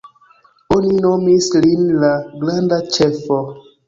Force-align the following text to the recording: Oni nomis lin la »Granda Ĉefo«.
Oni 0.75 0.93
nomis 1.03 1.49
lin 1.65 1.83
la 2.05 2.09
»Granda 2.45 2.81
Ĉefo«. 2.97 3.39